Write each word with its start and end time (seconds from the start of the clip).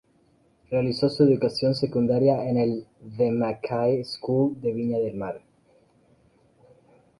Realizó 0.71 1.09
su 1.09 1.23
educación 1.25 1.75
secundaria 1.75 2.49
en 2.49 2.57
el 2.57 2.87
The 3.17 3.29
Mackay 3.31 4.03
School 4.03 4.59
de 4.59 4.73
Viña 4.73 4.97
del 4.97 5.13
Mar. 5.15 5.43